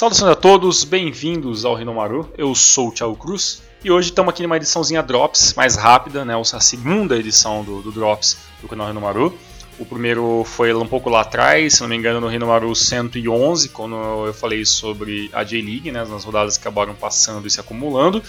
[0.00, 2.26] Saudações a todos, bem-vindos ao Rinomaru.
[2.38, 6.32] Eu sou o Thiago Cruz e hoje estamos aqui numa ediçãozinha Drops mais rápida, né?
[6.34, 9.38] A segunda edição do, do Drops do canal Rinomaru.
[9.78, 13.94] O primeiro foi um pouco lá atrás, se não me engano, no Rinomaru 111, quando
[14.26, 18.22] eu falei sobre a J-League, né, nas rodadas que acabaram passando e se acumulando.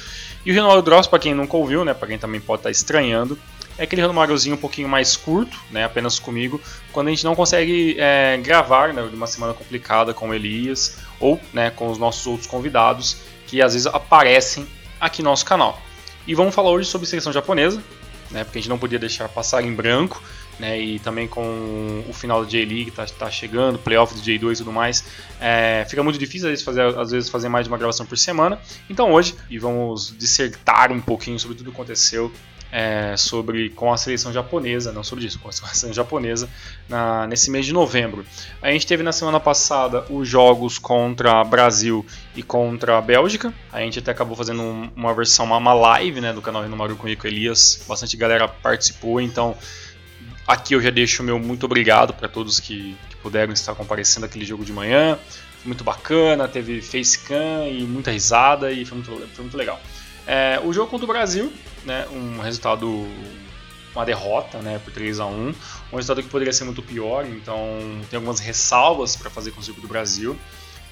[0.45, 2.71] E o Rinomaru Drops, para quem nunca ouviu, né, para quem também pode estar tá
[2.71, 3.39] estranhando,
[3.77, 6.59] é aquele Renomaruzinho um pouquinho mais curto, né, apenas comigo,
[6.91, 10.97] quando a gente não consegue é, gravar né, de uma semana complicada com o Elias
[11.21, 13.17] ou né, com os nossos outros convidados
[13.47, 14.67] que às vezes aparecem
[14.99, 15.81] aqui no nosso canal.
[16.27, 17.81] E vamos falar hoje sobre seleção japonesa,
[18.29, 20.21] né, porque a gente não podia deixar passar em branco
[20.59, 24.57] né, e também com o final da J-League tá, tá chegando, playoff do J2 e
[24.57, 25.03] tudo mais,
[25.39, 28.17] é, fica muito difícil às vezes, fazer, às vezes fazer mais de uma gravação por
[28.17, 28.59] semana.
[28.89, 32.31] Então hoje, e vamos dissertar um pouquinho sobre tudo que aconteceu
[32.71, 36.49] é, sobre com a seleção japonesa, não sobre isso, com a seleção japonesa
[36.87, 38.25] na, nesse mês de novembro.
[38.61, 42.05] A gente teve na semana passada os jogos contra Brasil
[42.35, 43.53] e contra a Bélgica.
[43.71, 46.95] A gente até acabou fazendo um, uma versão, uma, live né, do canal Reno Maru
[46.95, 47.83] com Rico Elias.
[47.87, 49.57] Bastante galera participou, então
[50.47, 54.25] aqui eu já deixo o meu muito obrigado para todos que, que puderam estar comparecendo
[54.25, 55.19] aquele jogo de manhã.
[55.63, 59.79] Muito bacana, teve facecam e muita risada e foi muito, foi muito legal.
[60.25, 61.51] É, o jogo contra o Brasil,
[61.83, 63.07] né, um resultado,
[63.93, 65.53] uma derrota né, por 3 a 1
[65.91, 67.57] um resultado que poderia ser muito pior, então
[68.09, 70.37] tem algumas ressalvas para fazer com o jogo do Brasil.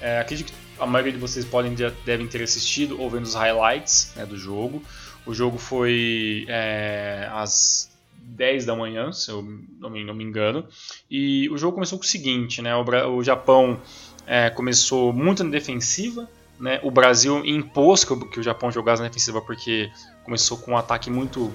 [0.00, 4.12] É, acredito que a maioria de vocês podem, devem ter assistido ou vendo os highlights
[4.16, 4.82] né, do jogo.
[5.26, 7.90] O jogo foi é, às
[8.22, 9.42] 10 da manhã, se eu
[9.78, 10.66] não me, não me engano,
[11.10, 12.84] e o jogo começou com o seguinte, né, o,
[13.16, 13.80] o Japão
[14.26, 16.28] é, começou muito na defensiva,
[16.60, 19.90] né, o Brasil impôs que o, Japão jogasse na defensiva porque
[20.22, 21.50] começou com um ataque muito,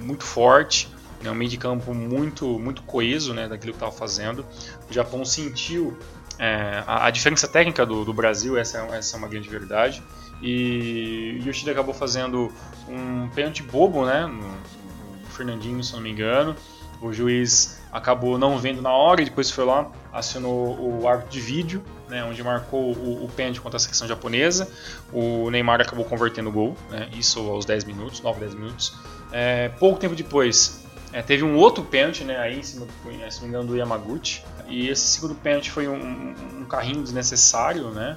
[0.00, 0.88] muito forte,
[1.22, 4.44] né, um meio de campo muito, muito coeso né, daquilo que estava fazendo.
[4.88, 5.96] O Japão sentiu
[6.38, 10.02] é, a, a, diferença técnica do, do Brasil, essa é, essa é uma grande verdade.
[10.42, 12.52] E o Yoshida acabou fazendo
[12.88, 16.54] um pênalti bobo né, no, no Fernandinho, se não me engano.
[17.02, 21.40] O juiz acabou não vendo na hora e depois foi lá, acionou o árbitro de
[21.40, 24.70] vídeo, né, onde marcou o, o pênalti contra a seleção japonesa.
[25.12, 28.94] O Neymar acabou convertendo o gol, né, isso aos 10 minutos, 9, 10 minutos.
[29.32, 32.86] É, pouco tempo depois, é, teve um outro pênalti, né, aí em cima,
[33.30, 34.44] se não me engano, do Yamaguchi.
[34.68, 38.16] E esse segundo pênalti foi um, um carrinho desnecessário, né,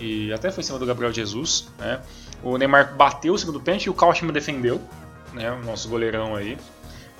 [0.00, 1.68] e até foi em cima do Gabriel Jesus.
[1.78, 2.00] Né.
[2.42, 4.80] O Neymar bateu o segundo pênalti e o Kawashima defendeu,
[5.32, 6.56] né, o nosso goleirão aí.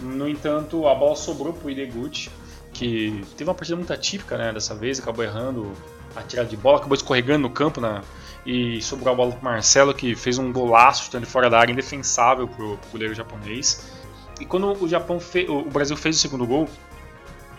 [0.00, 2.31] No entanto, a bola sobrou para o Ideguchi,
[2.72, 5.72] que teve uma partida muito atípica né, dessa vez, acabou errando
[6.16, 8.03] a tirada de bola, acabou escorregando no campo na,
[8.44, 12.47] e sobrou a bola para Marcelo, que fez um golaço chutando fora da área, indefensável
[12.47, 13.91] para o goleiro japonês.
[14.41, 16.69] E quando o, Japão fe, o Brasil fez o segundo gol,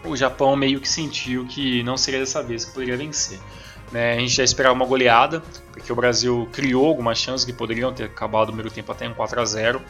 [0.04, 3.40] o Japão meio que sentiu que não seria dessa vez que poderia vencer.
[3.92, 5.42] Né, a gente já esperava uma goleada,
[5.72, 9.14] porque o Brasil criou algumas chances que poderiam ter acabado o primeiro tempo até em
[9.14, 9.82] 4 a 0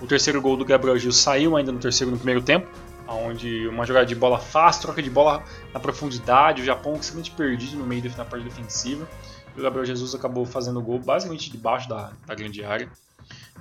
[0.00, 2.68] o terceiro gol do Gabriel Gil saiu ainda no terceiro no primeiro tempo,
[3.08, 5.42] onde uma jogada de bola fácil, troca de bola
[5.72, 9.08] na profundidade, o Japão simplesmente perdido no meio da parte defensiva.
[9.56, 12.88] E o Gabriel Jesus acabou fazendo o gol basicamente debaixo da, da grande área.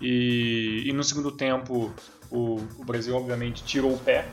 [0.02, 1.92] E, e no segundo tempo
[2.30, 4.28] o, o, Brasil obviamente tirou o pé.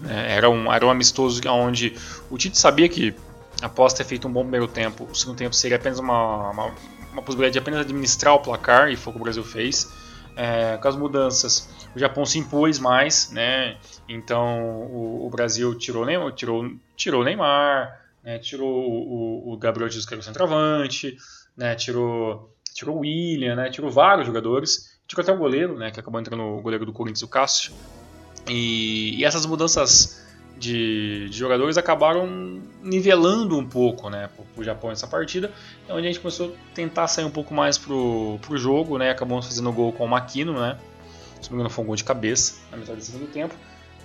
[0.00, 0.34] Né?
[0.34, 1.96] Era, um, era um amistoso onde
[2.28, 3.14] o Tite sabia que
[3.62, 6.74] após ter feito um bom primeiro tempo, o segundo tempo seria apenas uma, uma,
[7.12, 9.90] uma possibilidade de apenas administrar o placar, e foi o que o Brasil fez
[10.36, 13.78] é, com as mudanças, o Japão se impôs mais, né?
[14.06, 18.38] Então o, o Brasil tirou tirou, tirou Neymar, né?
[18.38, 21.16] tirou o, o, Gabriel Jesus que era o centroavante,
[21.56, 21.74] né?
[21.74, 23.70] Tirou tirou o William, né?
[23.70, 25.90] Tirou vários jogadores, tirou até o goleiro, né?
[25.90, 27.72] Que acabou entrando o goleiro do Corinthians, o Cássio.
[28.46, 30.25] E, e essas mudanças
[30.56, 35.52] de, de, jogadores acabaram nivelando um pouco né, para o Japão essa partida,
[35.88, 39.10] é onde a gente começou a tentar sair um pouco mais pro, pro jogo, né,
[39.10, 40.78] acabamos fazendo gol com o Makino, né,
[41.40, 43.54] se não me engano foi um gol de cabeça na metade do segundo tempo,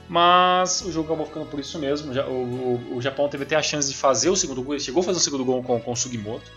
[0.09, 3.63] mas o jogo acabou ficando por isso mesmo, o, o, o Japão teve até a
[3.63, 5.91] chance de fazer o segundo gol, ele chegou a fazer o segundo gol com, com
[5.91, 6.51] o Sugimoto,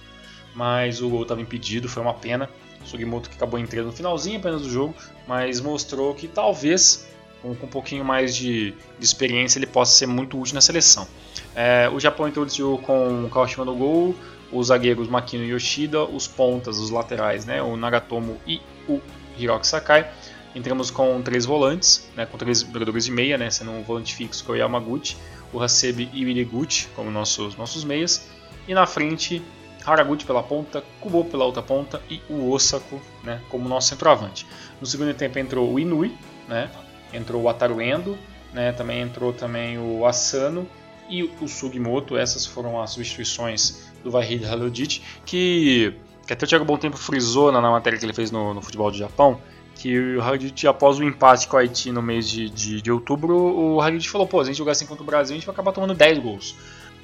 [0.55, 2.51] mas o gol estava impedido, foi uma pena,
[2.83, 4.95] o Sugimoto que acabou entrando no finalzinho apenas do jogo,
[5.27, 7.14] mas mostrou que talvez
[7.45, 11.07] com, com um pouquinho mais de, de, experiência, ele possa ser muito útil na seleção.
[11.55, 14.15] É, o Japão introduziu com o Kawashima no gol,
[14.51, 18.99] os zagueiros Makino e Yoshida, os pontas, os laterais, né, o Nagatomo e o
[19.39, 20.11] Hiroki Sakai.
[20.55, 24.43] Entramos com três volantes, né, com três jogadores de meia, né, sendo um volante fixo
[24.43, 25.17] que é o Yamaguchi,
[25.53, 28.27] o Hasebe e o Ideguchi como nossos, nossos meias.
[28.67, 29.43] E na frente,
[29.85, 34.47] Haraguchi pela ponta, Kubo pela outra ponta e o Osako né, como nosso centroavante.
[34.81, 36.17] No segundo tempo entrou o Inui,
[36.49, 36.71] né,
[37.13, 38.19] entrou o Ataru Endo,
[38.53, 40.69] né, também entrou também o Asano
[41.09, 42.17] e o Sugimoto.
[42.17, 45.95] Essas foram as substituições do Vahid Halildic, que,
[46.27, 48.63] que até o Thiago Bom Tempo frisou na, na matéria que ele fez no, no
[48.63, 49.41] futebol do Japão,
[49.75, 53.37] que o Halildic, após o empate com o Haiti no mês de, de, de outubro,
[53.37, 55.53] o Halildic falou, pô, se a gente jogar assim contra o Brasil, a gente vai
[55.53, 56.55] acabar tomando 10 gols.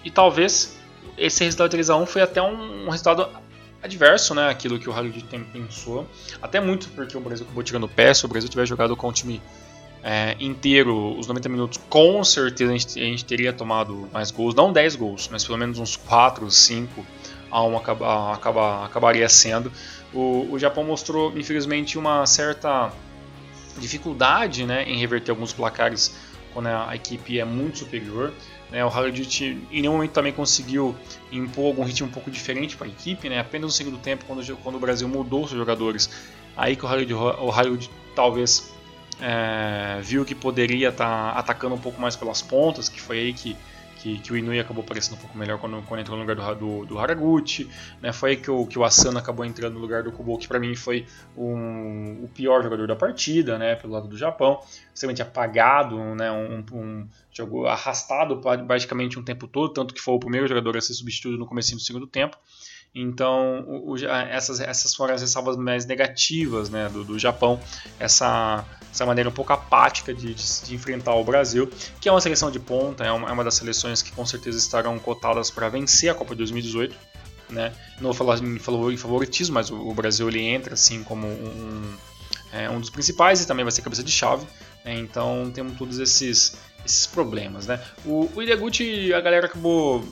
[0.05, 0.79] E talvez
[1.19, 3.29] esse resultado de 3x1 foi até um, um resultado
[3.83, 4.49] adverso, né?
[4.49, 6.07] Aquilo que o Halildic pensou.
[6.41, 8.13] Até muito porque o Brasil acabou tirando o pé.
[8.15, 9.41] Se o Brasil tivesse jogado com o time
[10.03, 14.55] é, inteiro, os 90 minutos, com certeza a gente, a gente, teria tomado mais gols.
[14.55, 17.05] Não 10 gols, mas pelo menos uns 4, 5
[17.51, 19.71] a 1 acaba, acaba, acabaria sendo.
[20.13, 22.93] O, o Japão mostrou, infelizmente, uma certa
[23.79, 26.15] dificuldade né, em reverter alguns placares
[26.53, 28.33] quando a equipe é muito superior.
[28.71, 30.95] Né, o Halidic em nenhum momento também conseguiu
[31.31, 34.57] impor algum ritmo um pouco diferente para a equipe, né, apenas no segundo tempo, quando,
[34.59, 36.09] quando o Brasil mudou seus jogadores,
[36.57, 38.73] aí que o Halidic talvez
[39.21, 43.33] é, viu que poderia estar tá atacando um pouco mais pelas pontas, que foi aí
[43.33, 43.57] que
[44.01, 46.55] que, que o Inui acabou parecendo um pouco melhor quando, quando entrou no lugar do,
[46.55, 47.69] do, do Haraguchi.
[48.01, 48.13] Né?
[48.13, 50.59] Foi aí que o, que o Asano acabou entrando no lugar do Kubo, que para
[50.59, 51.07] mim foi
[51.37, 53.75] um, o pior jogador da partida, né?
[53.75, 54.61] pelo lado do Japão.
[54.95, 56.33] Extremamente apagado, né?
[56.33, 60.81] um, um jogo arrastado praticamente um tempo todo, tanto que foi o primeiro jogador a
[60.81, 62.39] ser substituído no começo do segundo tempo.
[62.95, 67.61] Então, o, o, essas, essas foram as ressalvas mais negativas né, do, do Japão,
[68.01, 71.71] essa, essa maneira um pouco apática de, de, de, enfrentar o Brasil,
[72.01, 74.59] que é uma seleção de ponta, é uma, é uma das seleções que com certeza
[74.59, 76.97] estarão cotadas para vencer a Copa de 2018.
[77.51, 77.73] Né?
[77.97, 81.97] Não vou falar em, favoritismo, mas o, o, Brasil ele entra assim como um,
[82.53, 84.47] é, um dos principais e também vai ser cabeça de chave.
[84.85, 84.99] Né?
[84.99, 87.67] Então temos todos esses, esses problemas.
[87.67, 87.81] Né?
[88.05, 90.05] O, o Ideguchi, a galera acabou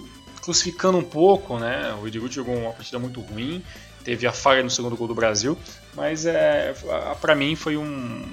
[0.48, 1.94] crucificando um pouco, né?
[2.00, 3.62] O Edgut jogou uma partida muito ruim,
[4.02, 5.58] teve a falha no segundo gol do Brasil,
[5.94, 6.74] mas é,
[7.20, 8.24] para mim foi um,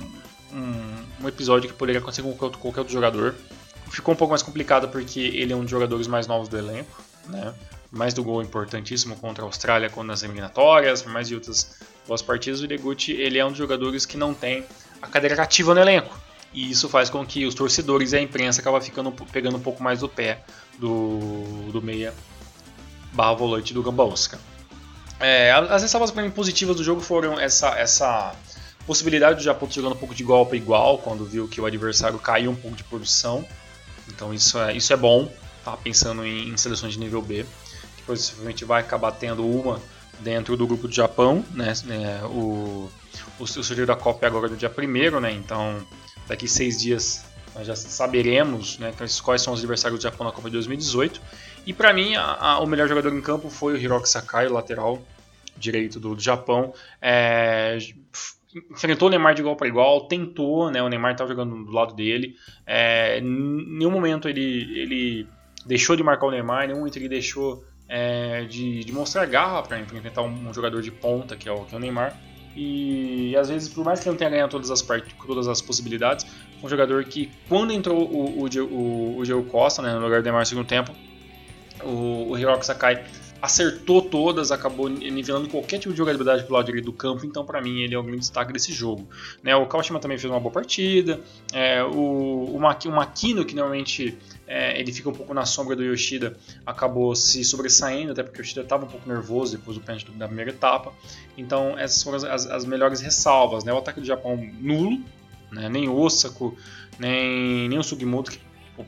[0.55, 3.35] um, um, episódio que poderia acontecer com qualquer, qualquer outro jogador.
[3.89, 7.03] Ficou um pouco mais complicado porque ele é um dos jogadores mais novos do elenco,
[7.27, 7.53] né?
[7.91, 12.61] mais do gol importantíssimo contra a Austrália quando nas eliminatórias, mais de outras boas partidas,
[12.61, 14.65] o Deguchi ele é um dos jogadores que não tem
[15.01, 16.17] a cadeira ativa no elenco.
[16.53, 19.83] E isso faz com que os torcedores e a imprensa acabam ficando, pegando um pouco
[19.83, 20.41] mais do pé
[20.79, 22.13] do, do meia
[23.11, 24.39] barra volante do Gamba Oscar.
[25.19, 28.33] É, as ressalvas para mim positivas do jogo foram essa, essa
[28.85, 32.51] possibilidade do Japão jogando um pouco de para igual, quando viu que o adversário caiu
[32.51, 33.45] um pouco de produção.
[34.07, 35.31] Então isso é, isso é bom,
[35.63, 35.75] tá?
[35.77, 37.45] pensando em, em seleções de nível B.
[37.97, 39.81] Depois possivelmente vai acabar tendo uma
[40.19, 41.73] dentro do grupo do Japão, né?
[41.89, 42.89] É, o,
[43.39, 45.31] o, o sorteio da Copa é agora no dia 1 né?
[45.31, 45.85] Então
[46.27, 48.93] daqui seis dias nós já saberemos né,
[49.23, 51.21] quais são os adversários do Japão na Copa de 2018.
[51.65, 54.53] E para mim, a, a, o melhor jogador em campo foi o Hiroki Sakai, o
[54.53, 55.01] lateral
[55.57, 56.73] direito do, do Japão.
[57.01, 57.77] É,
[58.71, 61.93] enfrentou o Neymar de igual para igual, tentou, né, o Neymar estava jogando do lado
[61.93, 62.35] dele.
[62.65, 65.27] É, em nenhum momento ele, ele
[65.65, 69.61] deixou de marcar o Neymar, em nenhum momento ele deixou é, de, de, mostrar garra
[69.63, 72.17] para enfrentar um, um, jogador de ponta, que é o, que é o Neymar.
[72.55, 76.25] E às vezes, por mais que ele não tenha ganhado todas as, todas as possibilidades,
[76.63, 80.23] um jogador que, quando entrou o, o, o, o Diego Costa né, no lugar do
[80.23, 80.95] Neymar no segundo tempo,
[81.83, 83.03] o, o Hiroki Sakai
[83.45, 87.61] acertou todas, acabou nivelando qualquer tipo de jogabilidade pro lado direito do campo, então para
[87.61, 89.07] mim ele é o grande destaque desse jogo.
[89.43, 91.21] Né, o Kawashima também fez uma boa partida,
[91.53, 96.35] é, o, o, Makino, que normalmente é, ele fica um pouco na sombra do Yoshida,
[96.65, 100.25] acabou se sobressaindo, até porque o Yoshida estava um pouco nervoso depois do pênalti da
[100.25, 100.91] primeira etapa,
[101.37, 103.63] então essas foram as, as melhores ressalvas.
[103.63, 104.99] Né, o ataque do Japão nulo,
[105.51, 106.57] né, nem o Osako,
[106.97, 108.39] nem, nem o Sugimoto, que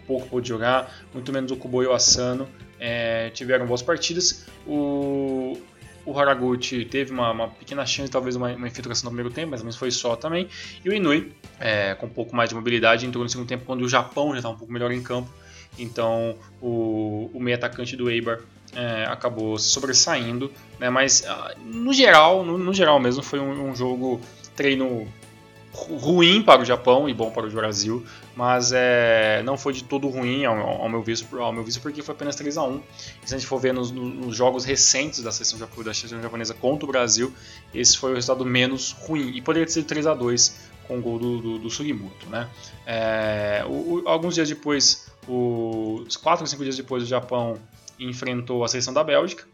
[0.07, 2.47] pouco pôde jogar, muito menos o Kubo e o Asano,
[2.79, 4.45] é, tiveram boas partidas.
[4.65, 5.57] O,
[6.05, 9.75] o Haraguchi teve uma, uma, pequena chance, talvez uma, uma infiltração no primeiro tempo, mas
[9.75, 10.47] foi só também.
[10.83, 13.81] E o Inui, é, com um pouco mais de mobilidade, entrou no segundo tempo quando
[13.81, 15.29] o Japão já estava um pouco melhor em campo.
[15.77, 18.39] Então o, o meio atacante do Eibar
[18.75, 20.89] é, acabou sobressaindo, né?
[20.89, 24.21] mas ah, no geral, no, no, geral mesmo, foi um, um jogo
[24.55, 25.07] treino
[25.85, 28.03] ruim para o Japão e bom para o Brasil,
[28.35, 32.01] mas é, não foi de todo ruim ao, ao, meu visto, ao meu visto, porque
[32.01, 32.81] foi apenas 3 a 1
[33.23, 36.85] Se a gente for ver nos, nos jogos recentes da seleção, da seleção japonesa contra
[36.85, 37.31] o Brasil,
[37.73, 39.31] esse foi o resultado menos ruim.
[39.35, 42.27] E poderia ter sido 3 a 2 com o gol do, do, do Sugimoto.
[42.29, 42.49] Né?
[42.85, 47.57] É, o, o, alguns dias depois, os 4 ou 5 dias depois, o Japão
[47.99, 49.45] enfrentou a seleção da Bélgica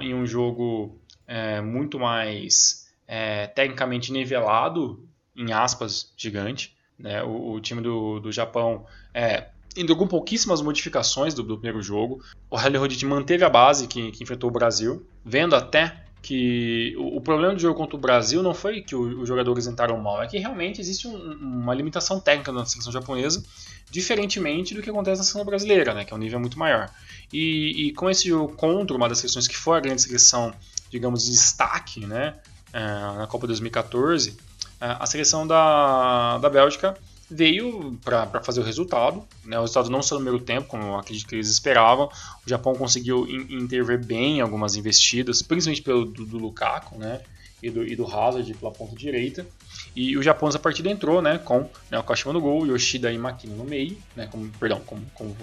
[0.00, 5.05] em um jogo é, muito mais é, tecnicamente nivelado
[5.36, 6.74] em aspas, gigante.
[6.98, 7.22] Né?
[7.22, 12.22] O, o time do, do Japão é, entrou com pouquíssimas modificações do, do primeiro jogo.
[12.50, 17.18] O Rally Rodit manteve a base que, que, enfrentou o Brasil, vendo até que o,
[17.18, 20.22] o, problema do jogo contra o Brasil não foi que o, os jogadores entraram mal,
[20.22, 23.44] é que realmente existe um, uma limitação técnica na seleção japonesa,
[23.90, 26.90] diferentemente do que acontece na seleção brasileira, né, que é um nível muito maior.
[27.32, 30.52] E, e com esse jogo contra uma das seleções que foi a grande seleção,
[30.90, 32.34] digamos, de destaque né,
[32.72, 34.34] é, na Copa 2014, é,
[34.80, 36.96] a seleção da, da Bélgica
[37.30, 39.24] veio para fazer o resultado.
[39.44, 39.58] Né?
[39.58, 42.06] O resultado não saiu no primeiro tempo, como eu acredito que eles esperavam.
[42.46, 47.20] O Japão conseguiu in, intervir bem em algumas investidas, principalmente pelo do, do Lukaku né?
[47.62, 49.46] e, do, e do Hazard pela ponta direita.
[49.94, 53.18] E o Japão nessa partida entrou né, com né, o Kashima no gol, Yoshida e
[53.18, 55.34] Makino no meio, né, como, perdão, como, como,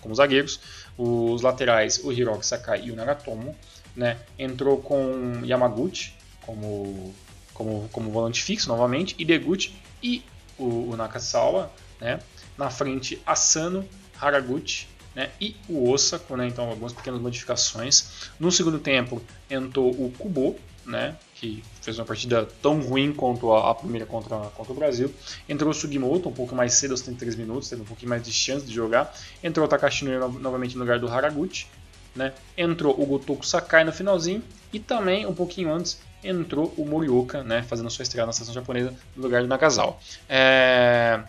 [0.00, 0.60] como zagueiros.
[0.96, 3.56] Os laterais, o Hiroki Sakai e o Nagatomo.
[3.94, 6.14] Né, entrou com Yamaguchi
[6.46, 7.14] como,
[7.62, 10.22] como, como volante fixo novamente, e Deguchi e
[10.58, 12.20] o, o Nakasawa, né?
[12.58, 13.88] Na frente, Asano,
[14.20, 15.30] Haraguchi né?
[15.40, 16.46] e o Osako, né?
[16.46, 18.30] Então, algumas pequenas modificações.
[18.38, 21.16] No segundo tempo, entrou o Kubo, né?
[21.36, 25.12] Que fez uma partida tão ruim quanto a, a, primeira contra, contra o Brasil.
[25.48, 28.32] Entrou o Sugimoto, um pouco mais cedo, aos 33 minutos, teve um pouquinho mais de
[28.32, 29.14] chance de jogar.
[29.42, 31.66] Entrou o Takashi no, novamente no lugar do Haraguchi.
[32.14, 32.34] Né?
[32.56, 34.42] Entrou o Gotoku Sakai no finalzinho.
[34.72, 38.94] E também, um pouquinho antes, entrou o Morioka, né, fazendo sua estreia na seleção japonesa
[39.16, 39.96] no lugar do Nakazawa.
[40.28, 41.20] É...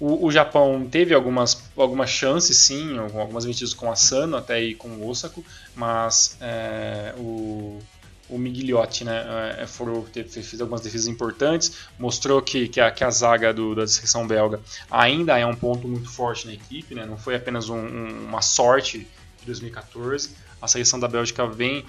[0.00, 4.72] O, o, Japão teve algumas, algumas chances, sim, algumas metidas com a Sano, até aí
[4.72, 7.80] com o Osako, mas é, o,
[8.28, 13.02] o Migliotti né, é, foram, teve, fez algumas defesas importantes, mostrou que, que, a, que
[13.02, 17.04] a zaga do, da seleção belga ainda é um ponto muito forte na equipe, né,
[17.04, 18.98] não foi apenas um, um, uma sorte
[19.40, 21.84] de 2014 a seleção da Bélgica vem,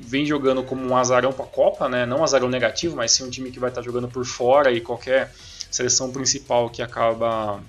[0.00, 2.06] vem jogando como um azarão para a Copa, né?
[2.06, 4.72] não um azarão negativo, mas sim um time que vai estar tá jogando por fora
[4.72, 5.32] e qualquer
[5.70, 7.60] seleção principal que acaba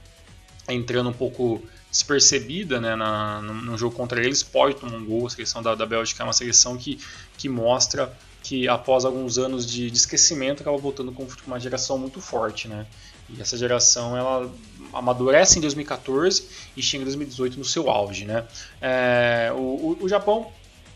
[0.67, 5.27] entrando um pouco despercebida né, na, no, no, jogo contra eles pode tomar um gol.
[5.27, 6.99] A seleção da, da Bélgica é uma seleção que,
[7.37, 12.19] que mostra que após alguns anos de, de esquecimento acaba voltando com uma geração muito
[12.19, 12.67] forte.
[12.67, 12.85] Né?
[13.29, 14.51] E essa geração ela
[14.93, 18.25] amadurece em 2014 e chega em 2018 no seu auge.
[18.25, 18.45] Né?
[18.81, 20.51] É, o, o, Japão,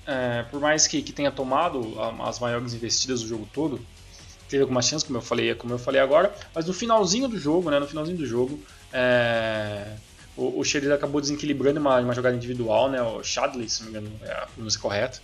[0.06, 3.80] é, por mais que, que, tenha tomado as maiores investidas do jogo todo,
[4.48, 7.70] teve algumas chances, como eu falei, como eu falei agora, mas no finalzinho do jogo,
[7.70, 8.60] né, no finalzinho do jogo,
[8.94, 9.94] é,
[10.38, 14.20] o, o acabou desequilibrando uma, uma jogada individual, né, o Shadley, se não me engano,
[14.24, 15.20] é a pronúncia correta,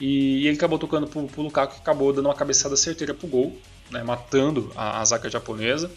[0.00, 3.26] e, e ele acabou tocando pro, pro Lukaku, que acabou dando uma cabeçada certeira pro
[3.26, 3.58] gol,
[3.90, 5.90] né, matando a, a zaga japonesa.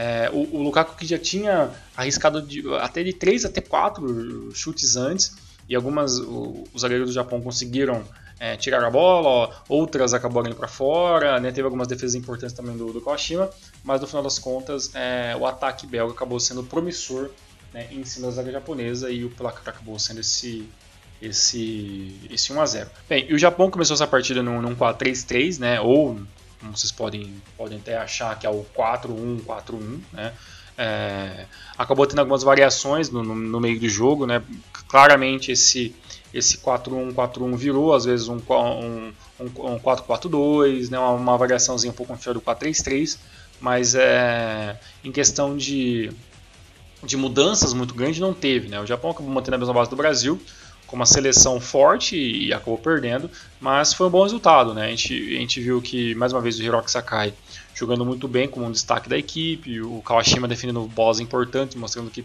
[0.00, 4.94] É, o, o, Lukaku que já tinha arriscado de, até de 3 até 4 chutes
[4.94, 5.34] antes,
[5.68, 8.04] e algumas os zagueiros do Japão conseguiram
[8.38, 12.76] é, tirar a bola, outras acabaram indo para fora, né, teve algumas defesas importantes também
[12.76, 13.50] do, do Kawashima,
[13.82, 17.30] mas no final das contas é, o ataque belga acabou sendo promissor
[17.74, 20.64] né, em cima da zaga japonesa e o placar acabou sendo esse
[21.20, 25.58] esse, esse 1 a 0 Bem, e o Japão começou essa partida num, num 4-3-3,
[25.58, 26.20] né, ou
[26.60, 30.32] como vocês podem, podem até achar que é o 4-1-4-1, né?
[30.80, 31.46] É,
[31.76, 34.42] acabou tendo algumas variações no, no, no, meio do jogo, né?
[34.86, 35.94] Claramente esse
[36.32, 40.98] esse 4-1-4-1 virou às vezes um, um, um 4-4-2, né?
[40.98, 43.18] Uma, uma, variaçãozinha um pouco inferior do 4-3-3,
[43.60, 46.12] mas é, em questão de,
[47.02, 48.80] de mudanças muito grande não teve, né?
[48.80, 50.40] O Japão acabou mantendo a mesma base do Brasil,
[50.88, 53.30] com uma seleção forte e acabou perdendo,
[53.60, 54.74] mas foi um bom resultado.
[54.74, 54.86] Né?
[54.86, 57.32] A, gente, a gente viu que, mais uma vez, o Hiroki Sakai
[57.74, 62.24] jogando muito bem como um destaque da equipe, o Kawashima defendendo bolas importantes, mostrando que,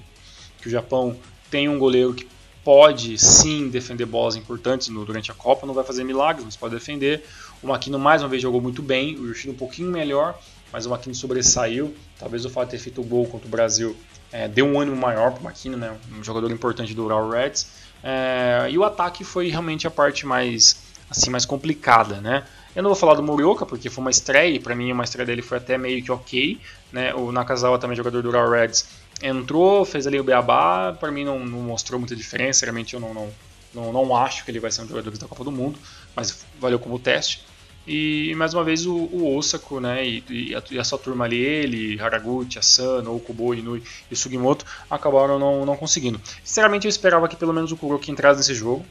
[0.59, 1.15] que o Japão
[1.51, 2.25] tem um goleiro que
[2.63, 6.73] pode sim defender bolas importantes no, durante a Copa, não vai fazer milagres, mas pode
[6.73, 7.23] defender.
[7.61, 10.39] O Makino mais uma vez jogou muito bem, o Yoshida um pouquinho melhor,
[10.71, 11.93] mas o Makino sobressaiu.
[12.17, 13.95] Talvez o fato de ter feito o gol contra o Brasil
[14.31, 15.95] é, deu um ânimo maior para o Makino, né?
[16.17, 17.67] um jogador importante do Ural Reds.
[18.03, 22.43] É, e o ataque foi realmente a parte mais assim mais complicada, né?
[22.75, 25.25] Eu não vou falar do Morioka porque foi uma estreia, e para mim uma estreia
[25.25, 26.59] dele foi até meio que ok,
[26.91, 27.13] né?
[27.13, 28.87] O Nakazawa também jogador do Real Reds
[29.21, 33.13] entrou, fez ali o beabá, para mim não, não, mostrou muita diferença, realmente eu não,
[33.13, 33.29] não,
[33.73, 35.79] não, não acho que ele vai ser um jogador da Copa do Mundo,
[36.15, 37.45] mas valeu como teste.
[37.85, 41.25] E mais uma vez o, o Osako, né, e, e, a, e, a, sua turma
[41.25, 46.19] ali, ele, Haraguchi, Asano, Okubo, Inui e Sugimoto acabaram não, não conseguindo.
[46.43, 48.85] Sinceramente eu esperava que pelo menos o Kuroki entrasse nesse jogo,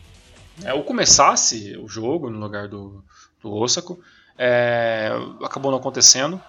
[0.62, 3.02] é, ou começasse o jogo no lugar do,
[3.42, 3.98] do Osako,
[4.36, 5.10] é,
[5.42, 6.40] acabou não acontecendo.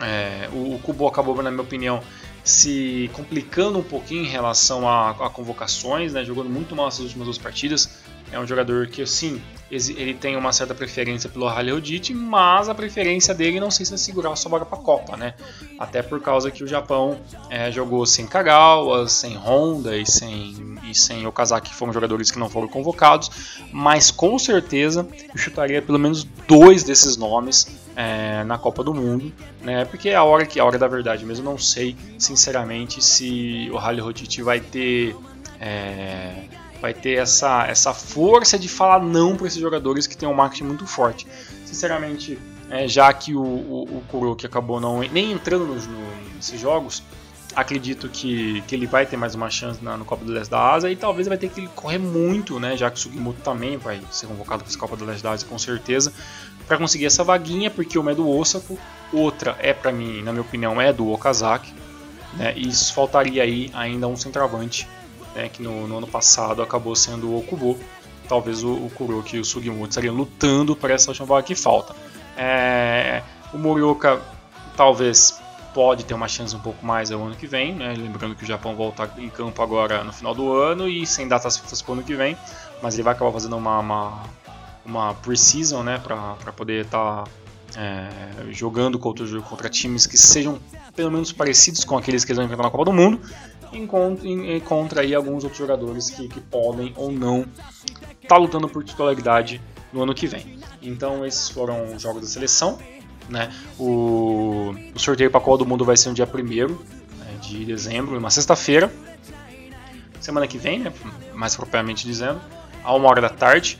[0.00, 2.00] É, o, o Kubo acabou, na minha opinião,
[2.44, 7.26] se complicando um pouquinho em relação a, a convocações, né, jogando muito mal essas últimas
[7.26, 8.04] duas partidas.
[8.30, 11.80] É um jogador que, sim, ele tem uma certa preferência pelo Halil
[12.14, 15.34] mas a preferência dele não sei se é segurar sua vaga para a Copa, né?
[15.78, 17.18] Até por causa que o Japão
[17.50, 22.38] é, jogou sem Kagawa, sem Honda e sem, e sem Okazaki, que foram jogadores que
[22.38, 23.30] não foram convocados,
[23.70, 29.32] mas com certeza eu chutaria pelo menos dois desses nomes é, na Copa do Mundo,
[29.60, 29.84] né?
[29.84, 33.76] Porque é a hora que a hora da verdade mesmo, não sei sinceramente se o
[33.76, 35.14] Rotiti vai ter
[35.60, 36.44] é,
[36.80, 40.64] vai ter essa, essa força de falar não para esses jogadores que têm um marketing
[40.64, 41.26] muito forte.
[41.64, 42.38] Sinceramente,
[42.70, 45.98] é, já que o, o, o Kuroki acabou não, nem entrando nos, no,
[46.36, 47.02] nesses jogos,
[47.54, 50.72] acredito que, que ele vai ter mais uma chance na, no Copa do Leste da
[50.72, 54.00] Ásia e talvez vai ter que correr muito, né, já que o Sugimoto também vai
[54.10, 56.12] ser convocado para essa Copa do Leste da Ásia com certeza,
[56.66, 58.78] para conseguir essa vaguinha, porque uma é do Osako,
[59.12, 61.72] outra é para mim, na minha opinião, é do Okazaki,
[62.34, 64.86] né, e faltaria aí ainda um centroavante
[65.38, 67.78] né, que no, no, ano passado acabou sendo o Okubo.
[68.28, 71.94] Talvez o, o Kuroki e o Sugimoto estariam lutando para essa vaga que falta.
[72.36, 73.22] É,
[73.54, 74.20] o Morioka
[74.76, 75.40] talvez
[75.72, 77.94] pode ter uma chance um pouco mais no ano que vem, né?
[77.96, 81.56] lembrando que o Japão volta em campo agora no final do ano e sem datas
[81.56, 82.36] fixas para o ano que vem,
[82.82, 84.22] mas ele vai acabar fazendo uma, uma,
[84.84, 85.98] uma pre-season né?
[86.02, 87.30] para poder estar tá,
[87.76, 88.08] é,
[88.50, 90.58] jogando contra, contra times que sejam
[90.96, 93.20] pelo menos parecidos com aqueles que eles vão enfrentar na Copa do Mundo
[93.72, 99.60] encontra, aí alguns outros jogadores que, que podem ou não estar tá lutando por titularidade
[99.92, 100.58] no ano que vem.
[100.82, 102.78] Então esses foram os jogos da seleção.
[103.28, 103.52] Né?
[103.78, 106.76] O, o sorteio para a Copa do Mundo vai ser no dia 1 né,
[107.42, 108.90] de dezembro, uma sexta-feira.
[110.20, 110.92] Semana que vem, né,
[111.34, 112.40] mais propriamente dizendo,
[112.82, 113.78] a uma hora da tarde.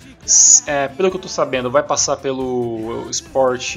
[0.67, 3.77] É, pelo que eu estou sabendo, vai passar pelo Sport,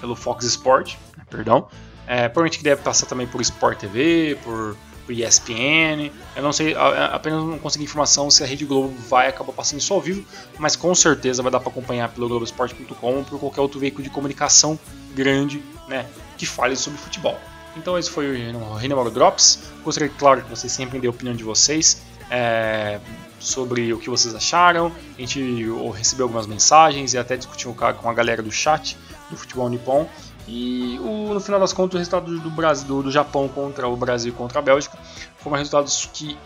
[0.00, 0.96] pelo Fox Sport,
[1.30, 1.68] perdão.
[2.06, 6.10] É, provavelmente que deve passar também por Sport TV, por pro ESPN.
[6.34, 9.92] Eu não sei, apenas não consegui informação se a Rede Globo vai acabar passando isso
[9.92, 10.24] ao vivo,
[10.58, 14.10] mas com certeza vai dar para acompanhar pelo Globoesporte.com ou por qualquer outro veículo de
[14.10, 14.78] comunicação
[15.14, 17.38] grande, né, que fale sobre futebol.
[17.76, 19.70] Então esse foi o Renewal Drops.
[19.84, 23.00] Gostaria, claro, que vocês sempre dêem a opinião de vocês é,
[23.44, 24.90] sobre o que vocês acharam.
[25.16, 28.96] A gente recebeu algumas mensagens e até discutiu com a galera do chat
[29.30, 30.08] do Futebol Nippon.
[30.46, 33.96] E o, no final das contas, o resultado do, Brasil, do, do Japão contra o
[33.96, 34.98] Brasil contra a Bélgica
[35.38, 36.36] foram resultados que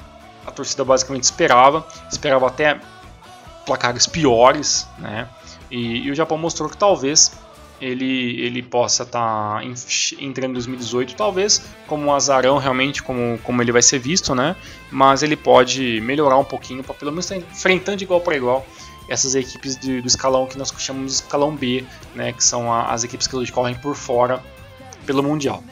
[0.47, 1.87] a torcida basicamente esperava.
[2.11, 2.81] Esperava até
[3.67, 5.29] placares piores, né?
[5.71, 7.33] E, e o Japão mostrou que talvez
[7.81, 9.65] ele, ele possa estar tá
[10.21, 14.57] entrando em 2018, talvez como um azarão realmente, como, como ele vai ser visto, né?
[14.91, 18.67] Mas ele pode melhorar um pouquinho para pelo menos estar enfrentando de igual para igual
[19.09, 22.93] essas equipes de, do escalão que nós chamamos de escalão B, né, que são a,
[22.93, 24.43] as equipes que correm por fora
[25.07, 25.65] pelo Mundial.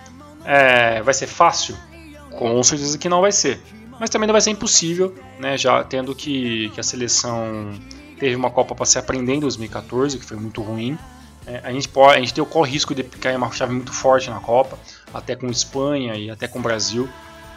[0.44, 1.76] É, vai ser fácil?
[2.30, 3.60] Com certeza que não vai ser.
[4.00, 7.78] Mas também não vai ser impossível, né, já tendo que, que a seleção
[8.18, 10.98] teve uma Copa para se aprender em 2014, que foi muito ruim.
[11.46, 14.28] É, a, gente pode, a gente tem o risco de cair uma chave muito forte
[14.28, 14.78] na Copa,
[15.14, 17.08] até com Espanha e até com Brasil.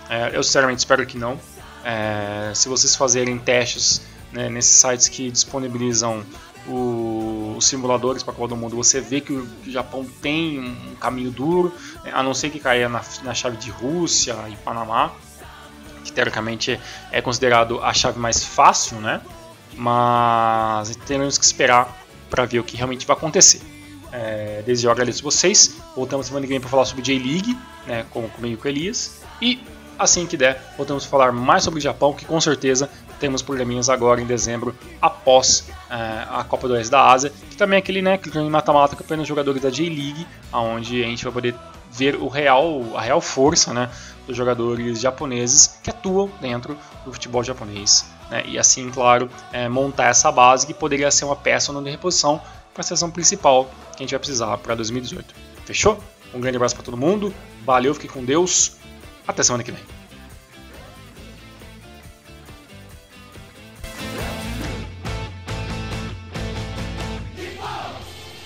[0.10, 1.40] É, eu sinceramente espero que não.
[1.84, 6.24] É, se vocês fazerem testes né, nesses sites que disponibilizam
[6.68, 10.96] o, os simuladores para a Copa do Mundo, você vê que o, Japão tem um
[10.96, 11.74] caminho duro,
[12.04, 15.12] né, a não ser que caia na, na chave de Rússia e Panamá,
[16.04, 16.80] que teoricamente
[17.12, 19.22] é considerado a chave mais fácil, né?
[19.76, 21.96] Mas temos que esperar
[22.30, 23.62] para ver o que realmente vai acontecer.
[24.12, 25.76] É, desde já agradeço vocês.
[25.96, 29.22] Voltamos semana que vem para falar sobre J-League, né, com, comigo com o Elias.
[29.42, 29.62] E
[29.98, 33.90] assim que der, voltamos a falar mais sobre o Japão, que com certeza temos programinhas
[33.90, 35.94] agora em dezembro, após é,
[36.30, 39.04] a Copa do Oeste da Ásia, que também é aquele, né, que em mata-mata com
[39.04, 41.56] apenas jogadores da J-League, onde a gente vai poder
[41.92, 43.90] ver o real, a real força, né,
[44.26, 48.06] dos jogadores japoneses que atuam dentro do futebol japonês.
[48.30, 52.42] Né, e assim, claro, é, montar essa base que poderia ser uma peça de reposição
[52.74, 55.34] para a sessão principal que a gente vai precisar para 2018.
[55.66, 56.02] Fechou?
[56.34, 57.34] Um grande abraço para todo mundo,
[57.66, 58.78] valeu, fique com Deus,
[59.28, 59.99] até semana que vem.